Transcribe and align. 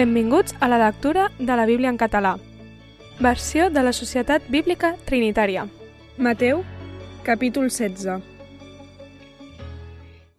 Benvinguts 0.00 0.54
a 0.60 0.68
la 0.68 0.78
lectura 0.78 1.30
de 1.38 1.56
la 1.56 1.66
Bíblia 1.66 1.90
en 1.90 1.98
català. 1.98 2.38
Versió 3.20 3.68
de 3.68 3.82
la 3.84 3.92
Societat 3.92 4.46
Bíblica 4.48 4.94
Trinitària. 5.04 5.66
Mateu, 6.16 6.62
capítol 7.22 7.68
16. 7.68 8.22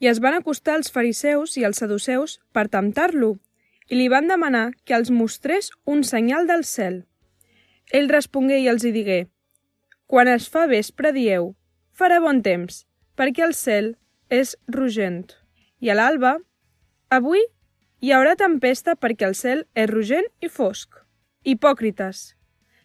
I 0.02 0.10
es 0.10 0.22
van 0.26 0.40
acostar 0.40 0.80
els 0.80 0.90
fariseus 0.90 1.54
i 1.62 1.68
els 1.70 1.78
saduceus 1.84 2.40
per 2.58 2.72
temptar-lo 2.74 3.36
i 3.86 4.02
li 4.02 4.10
van 4.10 4.34
demanar 4.34 4.64
que 4.82 4.98
els 4.98 5.14
mostrés 5.14 5.70
un 5.86 6.02
senyal 6.02 6.50
del 6.50 6.66
cel. 6.66 7.04
Ell 7.94 8.10
respongué 8.10 8.64
i 8.66 8.68
els 8.74 8.82
hi 8.82 8.96
digué 8.98 9.22
Quan 10.10 10.26
es 10.34 10.50
fa 10.50 10.66
vespre 10.66 11.14
dieu, 11.14 11.54
farà 11.94 12.18
bon 12.18 12.42
temps, 12.42 12.88
perquè 13.14 13.46
el 13.46 13.54
cel 13.54 13.94
és 14.28 14.58
rogent. 14.66 15.28
I 15.78 15.94
a 15.94 16.02
l'alba, 16.02 16.40
avui 17.14 17.46
hi 18.02 18.10
haurà 18.18 18.34
tempesta 18.34 18.96
perquè 18.98 19.28
el 19.30 19.36
cel 19.38 19.60
és 19.78 19.90
rogent 19.90 20.26
i 20.42 20.50
fosc. 20.50 20.96
Hipòcrites, 21.46 22.34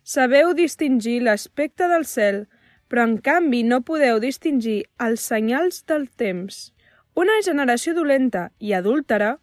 sabeu 0.04 0.52
distingir 0.56 1.22
l'aspecte 1.24 1.88
del 1.88 2.04
cel, 2.04 2.42
però 2.88 3.06
en 3.08 3.16
canvi 3.24 3.62
no 3.64 3.80
podeu 3.80 4.20
distingir 4.20 4.82
els 5.00 5.24
senyals 5.24 5.82
del 5.88 6.04
temps. 6.20 6.70
Una 7.16 7.38
generació 7.44 7.94
dolenta 7.96 8.50
i 8.60 8.74
adúltera 8.76 9.38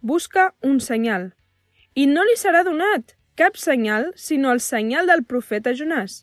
busca 0.00 0.52
un 0.62 0.78
senyal, 0.78 1.32
i 1.98 2.06
no 2.06 2.22
li 2.22 2.38
serà 2.38 2.62
donat 2.62 3.16
cap 3.34 3.58
senyal 3.58 4.12
sinó 4.14 4.54
el 4.54 4.62
senyal 4.62 5.10
del 5.10 5.24
profeta 5.26 5.74
Jonàs. 5.74 6.22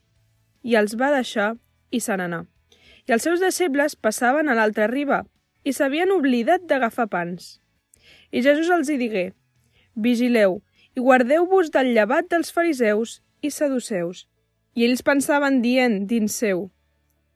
I 0.64 0.80
els 0.80 0.96
va 0.96 1.12
deixar 1.12 1.52
i 1.92 2.00
se 2.00 2.16
n'anà. 2.16 2.46
I 3.08 3.12
els 3.12 3.28
seus 3.28 3.44
deixebles 3.44 4.00
passaven 4.00 4.48
a 4.48 4.56
l'altra 4.56 4.88
riba 4.88 5.26
i 5.68 5.76
s'havien 5.76 6.16
oblidat 6.16 6.64
d'agafar 6.64 7.10
pans. 7.12 7.60
I 8.32 8.42
Jesús 8.46 8.70
els 8.74 8.90
hi 8.90 8.98
digué, 9.02 9.26
Vigileu 9.96 10.62
i 10.96 11.04
guardeu-vos 11.04 11.72
del 11.72 11.94
llevat 11.96 12.30
dels 12.32 12.52
fariseus 12.56 13.20
i 13.42 13.52
saduceus. 13.52 14.26
I 14.76 14.88
ells 14.88 15.04
pensaven 15.08 15.62
dient 15.64 16.02
dins 16.10 16.36
seu, 16.36 16.70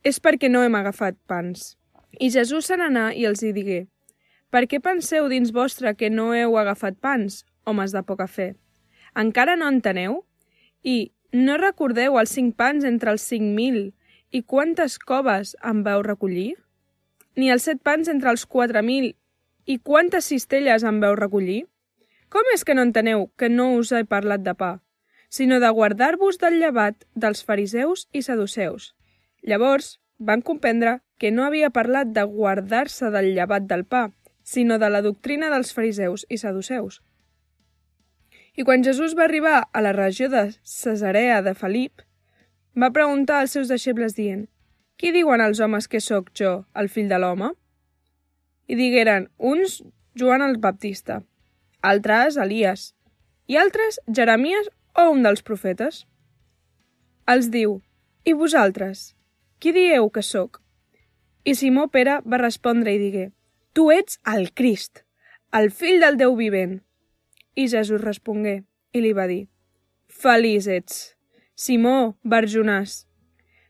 és 0.04 0.20
perquè 0.20 0.50
no 0.52 0.64
hem 0.64 0.76
agafat 0.76 1.16
pans. 1.28 1.78
I 2.20 2.32
Jesús 2.34 2.68
se 2.68 2.76
n'anà 2.76 3.14
i 3.16 3.24
els 3.30 3.44
hi 3.44 3.54
digué, 3.56 3.86
per 4.50 4.66
què 4.66 4.80
penseu 4.82 5.28
dins 5.30 5.52
vostre 5.54 5.94
que 5.96 6.10
no 6.10 6.32
heu 6.34 6.58
agafat 6.58 6.98
pans, 7.00 7.44
homes 7.70 7.94
de 7.94 8.02
poca 8.04 8.26
fe? 8.28 8.56
Encara 9.14 9.56
no 9.56 9.70
enteneu? 9.70 10.24
I 10.84 11.12
no 11.34 11.60
recordeu 11.62 12.18
els 12.18 12.34
cinc 12.34 12.56
pans 12.58 12.88
entre 12.88 13.14
els 13.14 13.26
cinc 13.30 13.54
mil 13.56 13.92
i 14.34 14.42
quantes 14.42 14.98
coves 14.98 15.54
en 15.62 15.84
vau 15.86 16.02
recollir? 16.06 16.56
Ni 17.38 17.52
els 17.54 17.68
set 17.70 17.84
pans 17.86 18.10
entre 18.10 18.34
els 18.34 18.46
quatre 18.46 18.82
mil 18.82 19.14
i 19.66 19.80
quantes 19.80 20.30
cistelles 20.32 20.84
en 20.84 21.00
veu 21.02 21.16
recollir? 21.16 21.66
Com 22.30 22.46
és 22.54 22.64
que 22.64 22.76
no 22.78 22.86
enteneu 22.86 23.28
que 23.38 23.50
no 23.50 23.72
us 23.78 23.92
he 23.92 24.04
parlat 24.06 24.44
de 24.46 24.54
pa, 24.54 24.72
sinó 25.30 25.60
de 25.60 25.70
guardar-vos 25.70 26.38
del 26.42 26.60
llevat 26.62 27.06
dels 27.16 27.44
fariseus 27.46 28.08
i 28.14 28.22
saduceus? 28.22 28.94
Llavors 29.42 30.00
van 30.18 30.42
comprendre 30.42 31.00
que 31.18 31.32
no 31.32 31.46
havia 31.46 31.70
parlat 31.70 32.12
de 32.16 32.24
guardar-se 32.24 33.10
del 33.12 33.34
llevat 33.36 33.66
del 33.70 33.86
pa, 33.86 34.10
sinó 34.44 34.80
de 34.80 34.90
la 34.90 35.02
doctrina 35.02 35.50
dels 35.54 35.74
fariseus 35.74 36.26
i 36.30 36.38
saduceus. 36.38 37.02
I 38.56 38.66
quan 38.68 38.84
Jesús 38.84 39.16
va 39.18 39.26
arribar 39.26 39.70
a 39.72 39.82
la 39.82 39.94
regió 39.94 40.30
de 40.30 40.50
Cesarea 40.64 41.42
de 41.42 41.54
Felip, 41.56 42.02
va 42.76 42.92
preguntar 42.92 43.40
als 43.40 43.56
seus 43.56 43.70
deixebles 43.72 44.16
dient 44.16 44.48
«Qui 45.00 45.14
diuen 45.16 45.42
els 45.42 45.60
homes 45.60 45.88
que 45.88 46.02
sóc 46.04 46.34
jo, 46.36 46.66
el 46.76 46.90
fill 46.90 47.08
de 47.12 47.20
l'home?» 47.20 47.54
I 48.70 48.76
digueren 48.78 49.32
uns 49.38 49.80
Joan 50.14 50.44
el 50.46 50.60
Baptista, 50.62 51.24
altres 51.82 52.38
Elias 52.38 52.94
i 53.50 53.58
altres 53.58 53.98
Jeremies 54.06 54.70
o 54.94 55.08
un 55.10 55.24
dels 55.26 55.42
profetes. 55.42 56.04
Els 57.26 57.50
diu 57.50 57.80
«I 58.30 58.36
vosaltres? 58.38 59.16
Qui 59.58 59.74
dieu 59.74 60.12
que 60.14 60.22
sóc?» 60.22 60.62
I 61.50 61.56
Simó 61.58 61.88
Pere 61.90 62.20
va 62.22 62.38
respondre 62.38 62.94
i 62.94 63.02
digué 63.02 63.32
«Tu 63.74 63.90
ets 63.96 64.20
el 64.30 64.52
Crist, 64.54 65.02
el 65.50 65.72
fill 65.74 65.98
del 66.06 66.22
Déu 66.22 66.38
vivent». 66.38 66.84
I 67.58 67.66
Jesús 67.74 68.06
respongué 68.06 68.60
i 68.94 69.02
li 69.02 69.16
va 69.18 69.26
dir 69.26 69.48
«Feliç 70.06 70.70
ets, 70.70 71.16
Simó 71.58 72.20
Barjonàs, 72.22 73.08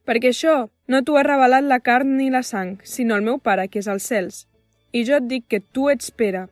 perquè 0.04 0.36
això 0.36 0.68
no 0.92 1.04
t'ho 1.06 1.16
ha 1.16 1.24
revelat 1.24 1.64
la 1.64 1.80
carn 1.80 2.18
ni 2.18 2.28
la 2.34 2.44
sang, 2.44 2.82
sinó 2.84 3.16
el 3.16 3.24
meu 3.24 3.40
Pare, 3.40 3.70
que 3.72 3.80
és 3.80 3.88
als 3.88 4.12
cels. 4.12 4.49
I 4.92 5.04
jo 5.06 5.20
et 5.20 5.28
dic 5.30 5.46
que 5.50 5.60
tu 5.62 5.90
ets 5.92 6.10
Pere, 6.10 6.48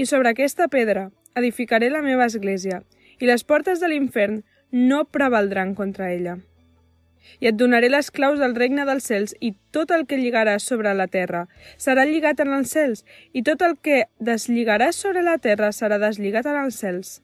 i 0.00 0.06
sobre 0.08 0.30
aquesta 0.32 0.68
pedra 0.72 1.10
edificaré 1.36 1.90
la 1.90 2.00
meva 2.04 2.28
església, 2.30 2.80
i 3.20 3.28
les 3.28 3.44
portes 3.44 3.80
de 3.80 3.90
l'infern 3.90 4.40
no 4.72 5.04
prevaldran 5.04 5.74
contra 5.76 6.08
ella. 6.12 6.38
I 7.40 7.50
et 7.50 7.56
donaré 7.56 7.90
les 7.92 8.10
claus 8.10 8.40
del 8.40 8.54
regne 8.56 8.86
dels 8.88 9.04
cels, 9.08 9.34
i 9.40 9.52
tot 9.76 9.92
el 9.94 10.06
que 10.08 10.18
lligaràs 10.20 10.64
sobre 10.68 10.94
la 10.96 11.06
terra 11.06 11.44
serà 11.76 12.06
lligat 12.08 12.40
en 12.40 12.54
els 12.56 12.72
cels, 12.72 13.04
i 13.32 13.44
tot 13.46 13.62
el 13.62 13.76
que 13.76 14.04
deslligaràs 14.18 14.98
sobre 15.04 15.22
la 15.26 15.36
terra 15.38 15.72
serà 15.76 16.00
deslligat 16.02 16.48
en 16.48 16.62
els 16.64 16.80
cels. 16.80 17.20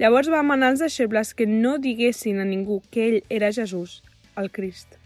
Llavors 0.00 0.32
va 0.32 0.42
manar 0.46 0.72
els 0.74 0.84
deixebles 0.84 1.34
que 1.36 1.46
no 1.46 1.76
diguessin 1.78 2.40
a 2.40 2.48
ningú 2.48 2.80
que 2.90 3.06
ell 3.08 3.20
era 3.28 3.52
Jesús, 3.52 4.00
el 4.36 4.50
Crist. 4.50 4.99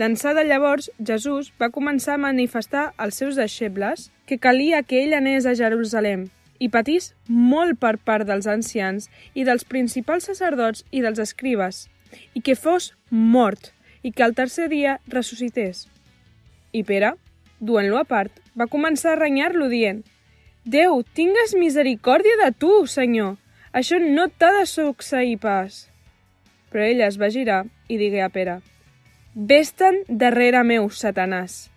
D'ençà 0.00 0.32
de 0.32 0.44
llavors, 0.48 0.88
Jesús 0.98 1.50
va 1.60 1.68
començar 1.70 2.14
a 2.16 2.22
manifestar 2.22 2.92
als 2.96 3.18
seus 3.20 3.36
deixebles 3.36 4.08
que 4.26 4.38
calia 4.40 4.80
que 4.82 5.02
ell 5.02 5.12
anés 5.18 5.44
a 5.44 5.52
Jerusalem 5.58 6.30
i 6.62 6.70
patís 6.72 7.10
molt 7.28 7.76
per 7.82 7.98
part 7.98 8.24
dels 8.24 8.48
ancians 8.48 9.10
i 9.34 9.44
dels 9.44 9.66
principals 9.68 10.30
sacerdots 10.30 10.86
i 10.90 11.02
dels 11.04 11.20
escribes, 11.20 11.88
i 12.32 12.40
que 12.40 12.56
fos 12.56 12.92
mort, 13.10 13.72
i 14.02 14.12
que 14.12 14.24
al 14.24 14.34
tercer 14.38 14.70
dia 14.72 14.96
ressuscités. 15.06 15.86
I 16.72 16.84
Pere, 16.88 17.12
duent-lo 17.60 18.00
a 18.00 18.08
part, 18.08 18.32
va 18.56 18.70
començar 18.70 19.12
a 19.12 19.20
renyar-lo 19.20 19.68
dient 19.68 20.02
«Déu, 20.64 21.02
tingues 21.12 21.56
misericòrdia 21.58 22.38
de 22.44 22.52
tu, 22.54 22.86
senyor! 22.86 23.36
Això 23.76 23.98
no 24.00 24.28
t'ha 24.30 24.52
de 24.60 24.66
succeir 24.70 25.38
pas!» 25.42 25.86
Però 26.72 26.84
ell 26.86 27.02
es 27.04 27.18
va 27.20 27.34
girar 27.34 27.64
i 27.88 27.98
digué 28.00 28.22
a 28.22 28.30
Pere 28.32 28.60
«Vés-te'n 29.34 30.02
darrere 30.08 30.60
meu, 30.60 30.90
Satanàs! 30.92 31.70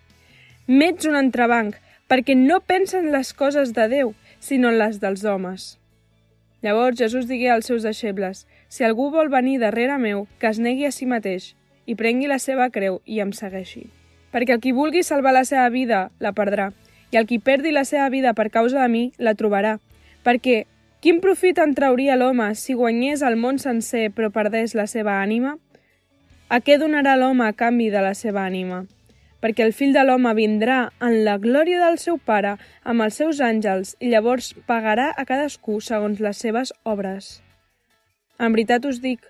M'ets 0.68 1.06
un 1.08 1.16
entrebanc, 1.16 1.78
perquè 2.04 2.34
no 2.36 2.58
pensen 2.60 3.08
les 3.14 3.32
coses 3.32 3.72
de 3.72 3.86
Déu, 3.88 4.12
sinó 4.44 4.68
les 4.70 4.98
dels 5.00 5.24
homes». 5.24 5.78
Llavors 6.60 6.98
Jesús 7.00 7.24
digué 7.24 7.48
als 7.48 7.70
seus 7.72 7.82
deixebles 7.82 8.44
«Si 8.68 8.84
algú 8.84 9.08
vol 9.10 9.32
venir 9.32 9.56
darrere 9.62 9.96
meu, 9.96 10.26
que 10.38 10.50
es 10.52 10.60
negui 10.60 10.84
a 10.84 10.92
si 10.92 11.08
mateix 11.08 11.54
i 11.86 11.94
prengui 11.96 12.28
la 12.28 12.38
seva 12.38 12.68
creu 12.68 13.00
i 13.06 13.22
em 13.24 13.32
segueixi. 13.32 13.86
Perquè 14.36 14.58
el 14.58 14.60
qui 14.60 14.76
vulgui 14.76 15.00
salvar 15.02 15.32
la 15.32 15.46
seva 15.48 15.70
vida 15.72 16.10
la 16.20 16.34
perdrà, 16.36 16.74
i 17.08 17.16
el 17.16 17.24
qui 17.24 17.38
perdi 17.38 17.72
la 17.72 17.86
seva 17.88 18.10
vida 18.12 18.34
per 18.34 18.50
causa 18.50 18.82
de 18.82 18.88
mi 18.92 19.04
la 19.16 19.32
trobarà. 19.32 19.78
Perquè 20.26 20.66
quin 21.00 21.22
profit 21.24 21.56
en 21.62 21.72
trauria 21.72 22.16
l'home 22.20 22.52
si 22.58 22.74
guanyés 22.74 23.22
el 23.22 23.40
món 23.40 23.60
sencer 23.62 24.10
però 24.12 24.28
perdés 24.34 24.74
la 24.74 24.88
seva 24.90 25.22
ànima? 25.22 25.56
A 26.48 26.60
què 26.62 26.76
donarà 26.78 27.16
l'home 27.18 27.42
a 27.42 27.54
canvi 27.58 27.88
de 27.90 27.98
la 28.04 28.12
seva 28.14 28.44
ànima? 28.46 28.84
Perquè 29.42 29.64
el 29.66 29.72
fill 29.74 29.90
de 29.96 30.04
l'home 30.06 30.30
vindrà 30.38 30.76
en 31.02 31.16
la 31.26 31.34
glòria 31.42 31.80
del 31.82 31.98
seu 31.98 32.20
pare 32.30 32.52
amb 32.86 33.02
els 33.02 33.18
seus 33.18 33.40
àngels 33.42 33.96
i 33.98 34.12
llavors 34.12 34.52
pagarà 34.70 35.08
a 35.10 35.24
cadascú 35.26 35.80
segons 35.82 36.22
les 36.22 36.38
seves 36.38 36.70
obres. 36.86 37.40
En 38.38 38.54
veritat 38.54 38.86
us 38.86 39.02
dic, 39.02 39.26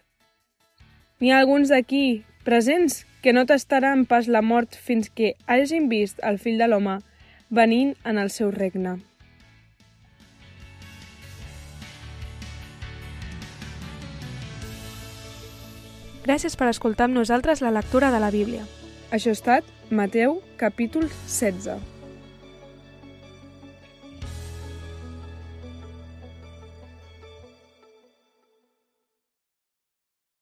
n'hi 1.21 1.33
ha 1.33 1.41
alguns 1.41 1.73
d'aquí 1.73 2.05
presents 2.45 3.07
que 3.25 3.33
no 3.33 3.49
tastaran 3.49 4.05
pas 4.05 4.29
la 4.29 4.45
mort 4.45 4.77
fins 4.77 5.09
que 5.09 5.35
hagin 5.47 5.89
vist 5.89 6.21
el 6.23 6.37
fill 6.37 6.61
de 6.61 6.69
l'home 6.69 7.01
venint 7.49 7.97
en 8.05 8.21
el 8.21 8.29
seu 8.29 8.53
regne. 8.53 8.99
Gràcies 16.27 16.57
per 16.59 16.67
escoltar 16.67 17.07
amb 17.07 17.15
nosaltres 17.15 17.61
la 17.63 17.71
lectura 17.71 18.11
de 18.11 18.19
la 18.19 18.33
Bíblia. 18.35 18.65
Això 19.15 19.31
ha 19.31 19.39
estat 19.39 19.69
Mateu, 19.95 20.41
capítol 20.59 21.07
16. 21.31 21.96